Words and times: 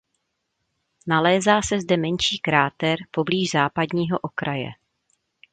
Nalézá 1.05 1.61
se 1.61 1.79
zde 1.81 1.97
menší 1.97 2.39
kráter 2.39 2.97
poblíž 3.11 3.51
západního 3.51 4.19
okraje. 4.19 4.69